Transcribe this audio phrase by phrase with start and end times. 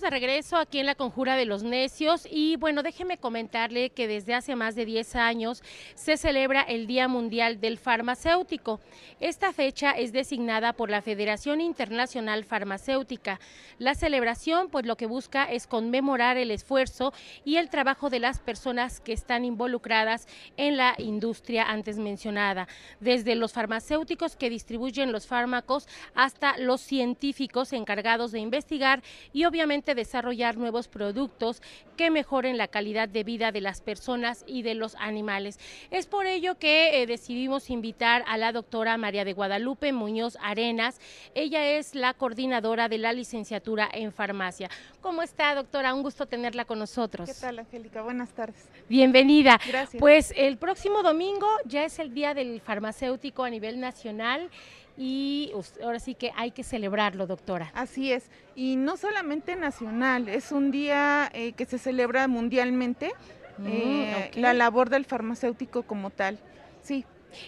[0.00, 4.32] De regreso aquí en la Conjura de los Necios y bueno, déjeme comentarle que desde
[4.32, 5.62] hace más de 10 años
[5.94, 8.80] se celebra el Día Mundial del Farmacéutico.
[9.20, 13.40] Esta fecha es designada por la Federación Internacional Farmacéutica.
[13.78, 17.12] La celebración pues lo que busca es conmemorar el esfuerzo
[17.44, 22.68] y el trabajo de las personas que están involucradas en la industria antes mencionada,
[23.00, 29.02] desde los farmacéuticos que distribuyen los fármacos hasta los científicos encargados de investigar
[29.34, 31.62] y obviamente desarrollar nuevos productos
[31.96, 35.58] que mejoren la calidad de vida de las personas y de los animales.
[35.90, 41.00] Es por ello que eh, decidimos invitar a la doctora María de Guadalupe Muñoz Arenas.
[41.34, 44.70] Ella es la coordinadora de la licenciatura en farmacia.
[45.00, 45.94] ¿Cómo está, doctora?
[45.94, 47.28] Un gusto tenerla con nosotros.
[47.28, 48.02] ¿Qué tal, Angélica?
[48.02, 48.68] Buenas tardes.
[48.88, 49.60] Bienvenida.
[49.66, 50.00] Gracias.
[50.00, 54.50] Pues el próximo domingo ya es el Día del Farmacéutico a nivel nacional
[54.96, 55.52] y
[55.82, 57.70] ahora sí que hay que celebrarlo, doctora.
[57.74, 63.12] Así es, y no solamente nacional, es un día eh, que se celebra mundialmente,
[63.60, 66.38] Mm, eh, la labor del farmacéutico como tal.
[66.82, 67.04] Sí,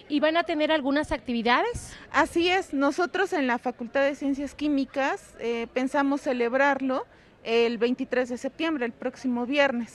[0.09, 1.97] ¿Y van a tener algunas actividades?
[2.13, 7.05] así es, nosotros en la Facultad de Ciencias Químicas eh, pensamos celebrarlo
[7.43, 9.95] el 23 de septiembre, el próximo viernes.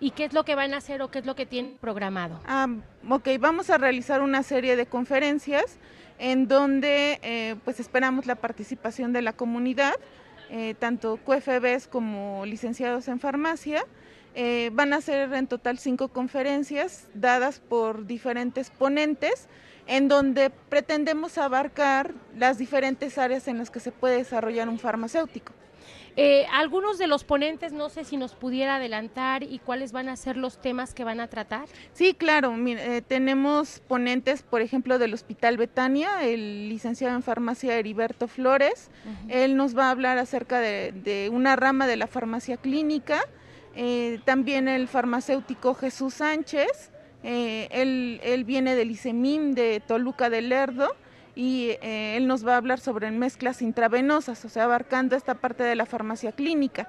[0.00, 2.40] ¿Y qué es lo que van a hacer o qué es lo que tienen programado?
[2.46, 2.68] Ah,
[3.08, 5.78] ok, vamos a realizar una serie de conferencias
[6.18, 9.94] en donde eh, pues esperamos la participación de la comunidad,
[10.50, 13.84] eh, tanto QFBs como licenciados en farmacia.
[14.34, 19.48] Eh, van a ser en total cinco conferencias dadas por diferentes ponentes
[19.88, 25.52] en donde pretendemos abarcar las diferentes áreas en las que se puede desarrollar un farmacéutico.
[26.20, 30.16] Eh, algunos de los ponentes, no sé si nos pudiera adelantar y cuáles van a
[30.16, 31.68] ser los temas que van a tratar.
[31.92, 32.50] Sí, claro.
[32.54, 38.90] mira, eh, tenemos ponentes, por ejemplo, del Hospital Betania, el licenciado en farmacia Heriberto Flores.
[39.28, 43.20] Él nos va a hablar acerca de, de una rama de la farmacia clínica.
[43.76, 46.90] Eh, también el farmacéutico Jesús Sánchez.
[47.22, 50.96] eh, él, él viene del ICEMIM de Toluca del Lerdo
[51.38, 55.62] y eh, él nos va a hablar sobre mezclas intravenosas, o sea, abarcando esta parte
[55.62, 56.88] de la farmacia clínica.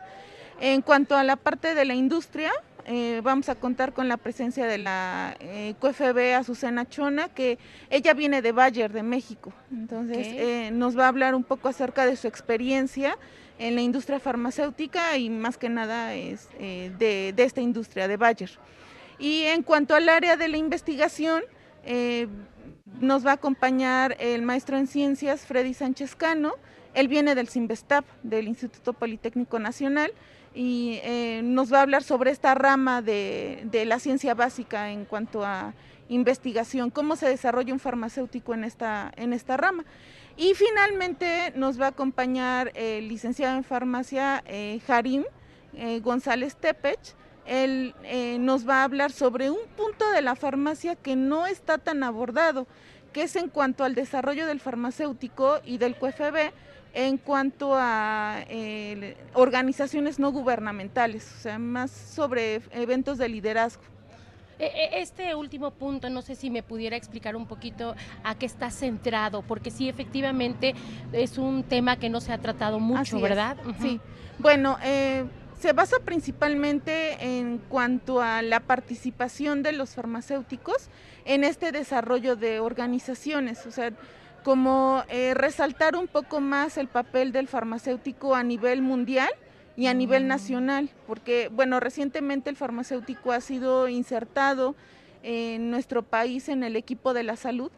[0.60, 2.52] En cuanto a la parte de la industria,
[2.88, 7.59] eh, vamos a contar con la presencia de la eh, QFB Azucena Chona, que
[7.92, 9.54] ella viene de Bayer, de México.
[9.72, 10.34] Entonces, Ok.
[10.36, 13.20] eh, nos va a hablar un poco acerca de su experiencia
[13.59, 18.18] en la industria farmacéutica y más que nada es eh, de, de esta industria, de
[18.18, 18.50] Bayer.
[19.20, 21.44] Y en cuanto al área de la investigación,
[21.86, 22.28] eh,
[23.00, 26.54] nos va a acompañar el maestro en ciencias Freddy Sánchez Cano.
[26.94, 30.12] Él viene del CIMBESTAP, del Instituto Politécnico Nacional,
[30.54, 35.06] y eh, nos va a hablar sobre esta rama de, de la ciencia básica en
[35.06, 35.74] cuanto a
[36.10, 39.86] investigación, cómo se desarrolla un farmacéutico en esta, en esta rama.
[40.36, 45.24] Y finalmente nos va a acompañar el licenciado en farmacia eh, Harim
[45.74, 47.16] eh, González Tepech.
[47.50, 51.80] Él eh, nos va a hablar sobre un punto de la farmacia que no está
[51.80, 52.68] tan abordado,
[53.12, 56.52] que es en cuanto al desarrollo del farmacéutico y del QFB
[56.94, 63.84] en cuanto a eh, organizaciones no gubernamentales, o sea, más sobre eventos de liderazgo.
[64.59, 68.46] E- e- Este último punto, no sé si me pudiera explicar un poquito a qué
[68.46, 70.76] está centrado, porque sí, efectivamente
[71.14, 73.58] es un tema que no se ha tratado mucho, Así ¿verdad?
[73.82, 74.00] Sí,
[74.40, 75.24] bueno, eh,
[75.59, 80.90] se basa principalmente en cuanto a la participación de los farmacéuticos
[81.25, 83.92] en este desarrollo de organizaciones, o sea,
[84.44, 89.30] como eh, resaltar un poco más el papel del farmacéutico a nivel mundial
[89.75, 90.28] y a nivel Mm.
[90.28, 94.76] nacional, porque, bueno, recientemente el farmacéutico ha sido insertado
[95.24, 97.72] en nuestro país en el equipo de la salud,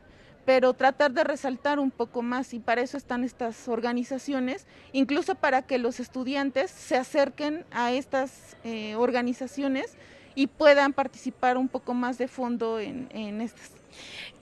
[0.51, 5.61] pero tratar de resaltar un poco más y para eso están estas organizaciones, incluso para
[5.61, 9.95] que los estudiantes se acerquen a estas eh, organizaciones
[10.35, 13.71] y puedan participar un poco más de fondo en, en estas.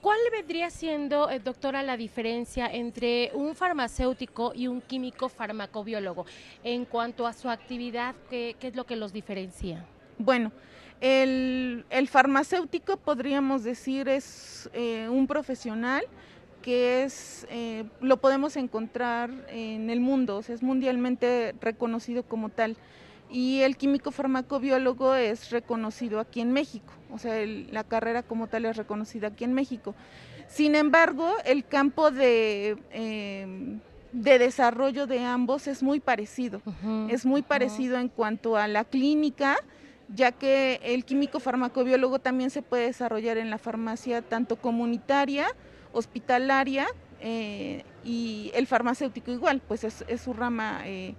[0.00, 6.26] ¿Cuál vendría siendo, eh, doctora, la diferencia entre un farmacéutico y un químico farmacobiólogo
[6.64, 8.16] en cuanto a su actividad?
[8.28, 9.86] ¿Qué, qué es lo que los diferencia?
[10.18, 10.50] Bueno,
[11.00, 16.02] el, el farmacéutico podríamos decir es eh, un profesional
[16.62, 22.50] que es, eh, lo podemos encontrar en el mundo, o sea, es mundialmente reconocido como
[22.50, 22.76] tal.
[23.30, 28.46] Y el químico farmacobiólogo es reconocido aquí en México, o sea, el- la carrera como
[28.48, 29.94] tal es reconocida aquí en México.
[30.48, 33.78] Sin embargo, el campo de, eh,
[34.12, 36.60] de desarrollo de ambos es muy parecido.
[37.08, 39.56] Es muy parecido en cuanto a la clínica
[40.14, 45.46] ya que el químico farmacobiólogo también se puede desarrollar en la farmacia tanto comunitaria,
[45.92, 46.86] hospitalaria
[47.20, 51.14] eh, y el farmacéutico igual, pues es, su rama eh,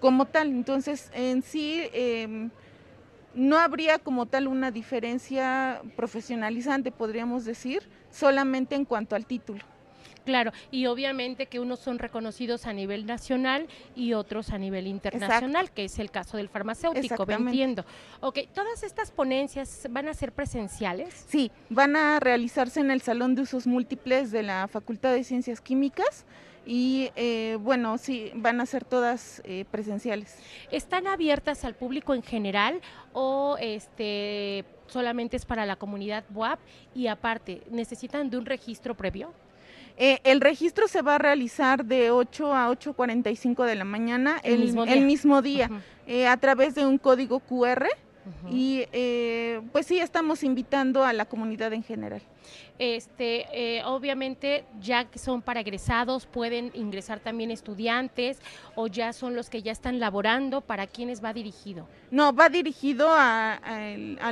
[0.00, 0.48] como tal.
[0.48, 2.50] Entonces, en sí, em,
[3.34, 9.60] no habría como tal una diferencia profesionalizante, podríamos decir, solamente en cuanto al título.
[10.26, 15.70] Claro, y obviamente que unos son reconocidos a nivel nacional y otros a nivel internacional,
[15.70, 17.86] que es el caso del farmacéutico, entiendo.
[18.20, 21.26] Ok, ¿todas estas ponencias van a ser presenciales?
[21.28, 25.60] Sí, van a realizarse en el Salón de Usos Múltiples de la Facultad de Ciencias
[25.60, 26.26] Químicas
[26.66, 30.40] y eh, bueno, sí, van a ser todas eh, presenciales.
[30.72, 32.80] ¿Están abiertas al público en general
[33.12, 36.58] o este solamente es para la comunidad WAP
[36.94, 39.32] y aparte, necesitan de un registro previo?
[39.98, 44.58] Eh, el registro se va a realizar de 8 a 8.45 de la mañana el,
[45.04, 45.70] mismo día,
[46.06, 47.86] eh, a través de un código QR
[48.50, 52.22] y eh, pues sí, estamos invitando a la comunidad en general.
[52.78, 58.38] Este, eh, obviamente, ya que son para egresados, pueden ingresar también estudiantes
[58.74, 60.60] o ya son los que ya están laborando.
[60.60, 61.88] ¿Para quiénes va dirigido?
[62.10, 63.60] No, va dirigido a,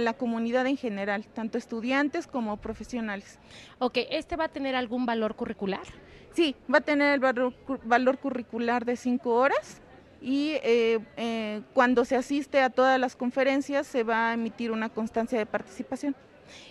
[0.01, 3.39] la comunidad en general, tanto estudiantes como profesionales.
[3.79, 5.87] Ok, ¿este va a tener algún valor curricular?
[6.33, 7.55] Sí, va a tener el valor,
[7.85, 9.81] valor curricular de cinco horas
[10.25, 14.89] y eh, eh, cuando se asiste a todas las conferencias se va a emitir una
[14.89, 16.17] constancia de participación.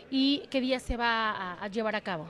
[0.09, 2.25] ¿Y qué día se va a, llevar a cabo?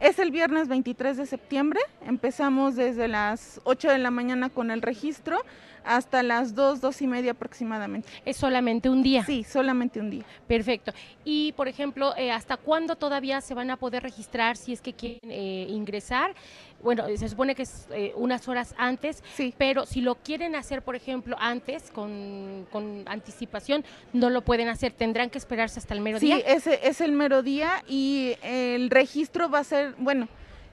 [0.00, 4.82] Es el viernes 23 de septiembre, empezamos desde las 8 de la mañana con el
[4.82, 5.38] registro
[5.82, 8.08] hasta las 2, 2 y media aproximadamente.
[8.26, 9.24] ¿Es solamente un día?
[9.24, 10.24] Sí, solamente un día.
[10.46, 10.92] Perfecto.
[11.24, 14.92] Y, por ejemplo, eh, ¿hasta cuándo todavía se van a poder registrar si es que
[14.92, 15.30] quieren
[15.70, 16.34] ingresar?
[16.82, 19.54] Bueno, se supone que es eh, unas horas antes, sí.
[19.56, 22.66] pero si lo quieren hacer, por ejemplo, antes, con,
[23.06, 26.36] anticipación, no lo pueden hacer, tendrán que esperarse hasta el mero día.
[26.36, 30.28] Sí, ese es el mero día y el registro va a ser, bueno,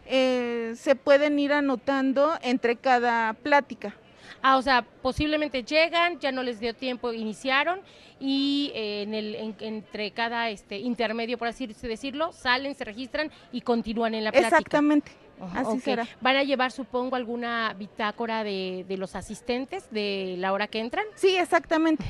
[0.06, 3.96] eh, se pueden ir anotando entre cada plática.
[4.42, 7.80] Ah, o sea, posiblemente llegan, ya no les dio tiempo, iniciaron
[8.20, 13.62] y eh, en el, entre cada este intermedio, por así decirlo, salen, se registran y
[13.62, 14.58] continúan en la plática.
[14.58, 15.12] Exactamente.
[15.54, 16.08] Así será.
[16.22, 21.06] ¿Van a llevar, supongo, alguna bitácora de, los asistentes de la hora que entran?
[21.16, 22.06] Sí, exactamente.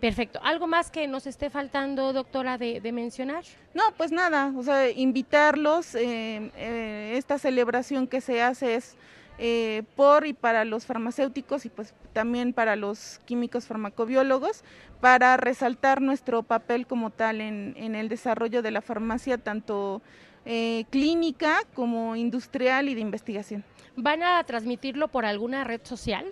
[0.00, 0.38] Perfecto.
[0.42, 3.44] ¿Algo más que nos esté faltando, doctora, de, mencionar?
[3.74, 5.94] No, pues nada, o sea, invitarlos.
[5.94, 8.96] Eh, eh, esta celebración que se hace es
[9.40, 14.64] eh, por y para los farmacéuticos y pues también para los químicos farmacobiólogos
[15.00, 20.02] para resaltar nuestro papel como tal en, en el desarrollo de la farmacia, tanto
[20.44, 23.64] eh, clínica como industrial y de investigación.
[23.96, 26.26] ¿Van a transmitirlo por alguna red social?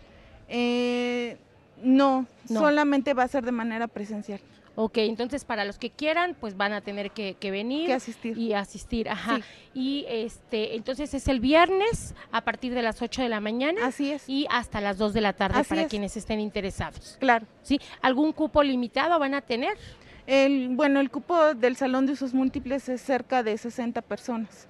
[0.48, 1.36] Eh,
[1.82, 4.40] no, solamente va a ser de manera presencial.
[4.78, 8.36] Ok, entonces para los que quieran, pues van a tener que, venir asistir.
[8.36, 9.08] y asistir.
[9.08, 9.40] Ajá.
[9.72, 13.86] Y este, entonces es el viernes a partir de las 8 de la mañana.
[13.86, 14.28] Así es.
[14.28, 17.16] Y hasta las 2 de la tarde para quienes estén interesados.
[17.18, 17.46] Claro.
[17.62, 17.80] ¿Sí?
[18.02, 19.78] ¿Algún cupo limitado van a tener?
[20.26, 24.68] El, bueno, el cupo del Salón de Usos Múltiples es cerca de 60 personas.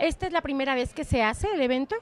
[0.00, 1.96] ¿Esta es la primera vez que se hace el evento?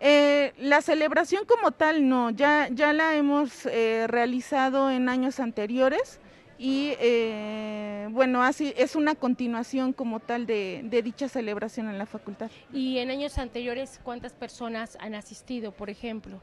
[0.00, 6.20] Eh, la celebración como tal no, ya, ya la hemos eh, realizado en años anteriores
[6.58, 12.06] y eh, bueno, así es una continuación como tal de, de, dicha celebración en la
[12.06, 12.50] facultad.
[12.72, 16.40] ¿Y en años anteriores cuántas personas han asistido, por ejemplo?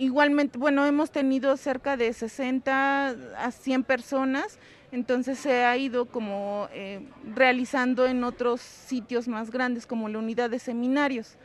[0.00, 4.58] Igualmente, bueno, hemos tenido cerca de 60 a 100 personas,
[4.92, 7.00] entonces se ha ido como eh,
[7.34, 11.36] realizando en otros sitios más grandes como la unidad de seminarios.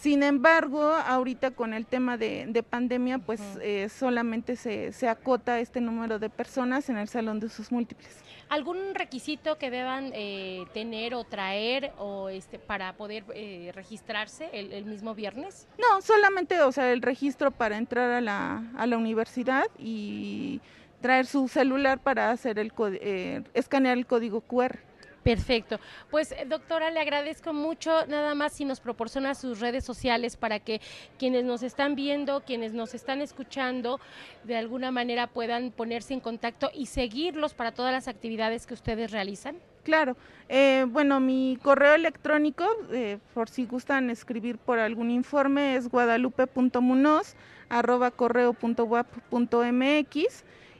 [0.00, 5.80] Sin embargo, ahorita con el tema de, pandemia, pues eh, solamente se, se acota este
[5.80, 8.22] número de personas en el salón de usos múltiples.
[8.48, 14.86] ¿Algún requisito que deban eh, tener o traer o este para poder eh, registrarse el,
[14.86, 15.68] mismo viernes?
[15.78, 20.62] No, solamente, o sea, el registro para entrar a la, a la universidad y
[21.00, 24.78] traer su celular para hacer el eh, escanear el código QR.
[25.22, 25.78] Perfecto.
[26.10, 30.58] Pues eh, doctora, le agradezco mucho nada más si nos proporciona sus redes sociales para
[30.58, 30.80] que
[31.18, 34.00] quienes nos están viendo, quienes nos están escuchando,
[34.44, 39.10] de alguna manera puedan ponerse en contacto y seguirlos para todas las actividades que ustedes
[39.10, 39.56] realizan.
[39.82, 40.16] Claro.
[40.48, 47.34] Eh, bueno, mi correo electrónico, eh, por si gustan escribir por algún informe, es guadalupe.munoz
[47.68, 48.12] arroba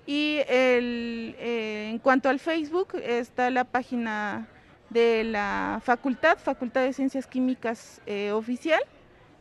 [0.08, 4.48] y el, eh, en cuanto al Facebook, está la página
[4.88, 8.80] de la facultad, Facultad de Ciencias Químicas eh, oficial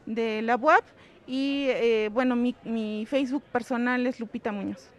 [0.05, 0.83] de la UAP.
[1.25, 4.89] Y eh, bueno, mi, mi Facebook personal es Lupita Muñoz.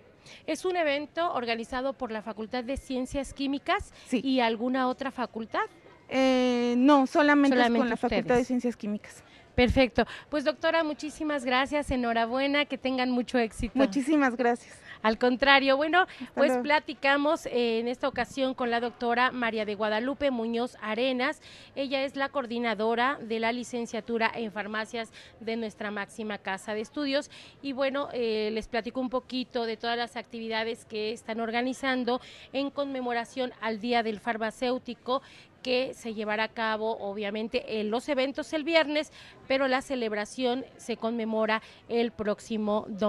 [0.46, 4.22] Es un evento organizado por la Facultad de Ciencias Químicas Sí.
[4.24, 5.66] y alguna otra facultad.
[6.08, 8.44] Eh, no, solamente, es con la Facultad de.
[8.44, 9.22] Ciencias Químicas.
[9.58, 10.06] Perfecto.
[10.30, 13.72] Pues doctora, muchísimas gracias, enhorabuena, que tengan mucho éxito.
[13.74, 14.78] Muchísimas gracias.
[15.02, 20.30] Al contrario, bueno, pues platicamos eh, en esta ocasión con la doctora María de Guadalupe
[20.30, 21.40] Muñoz Arenas.
[21.74, 25.10] Ella es la coordinadora de la licenciatura en farmacias
[25.40, 27.28] de nuestra máxima casa de estudios.
[27.60, 32.20] Y bueno, eh, les platico un poquito de todas las actividades que están organizando
[32.52, 35.20] en conmemoración al Día del Farmacéutico
[35.68, 39.12] que se llevará a cabo obviamente en los eventos el viernes,
[39.46, 41.60] pero la celebración se conmemora
[41.90, 43.08] el próximo domingo.